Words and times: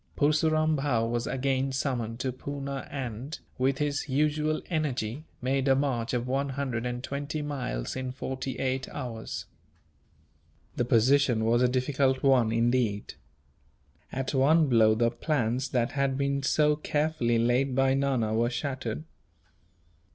Purseram 0.15 0.75
Bhow 0.77 1.05
was 1.05 1.27
again 1.27 1.71
summoned 1.71 2.19
to 2.21 2.31
Poona 2.31 2.87
and, 2.89 3.37
with 3.59 3.77
his 3.77 4.09
usual 4.09 4.63
energy, 4.67 5.25
made 5.43 5.67
a 5.67 5.75
march 5.75 6.11
of 6.15 6.27
one 6.27 6.49
hundred 6.49 6.87
and 6.87 7.03
twenty 7.03 7.43
miles 7.43 7.95
in 7.95 8.11
forty 8.11 8.57
eight 8.57 8.89
hours. 8.89 9.45
The 10.75 10.85
position 10.85 11.45
was 11.45 11.61
a 11.61 11.67
difficult 11.67 12.23
one, 12.23 12.51
indeed. 12.51 13.13
At 14.11 14.33
one 14.33 14.67
blow, 14.67 14.95
the 14.95 15.11
plans 15.11 15.69
that 15.69 15.91
had 15.91 16.17
been 16.17 16.41
so 16.41 16.75
carefully 16.77 17.37
laid 17.37 17.75
by 17.75 17.93
Nana 17.93 18.33
were 18.33 18.49
shattered. 18.49 19.03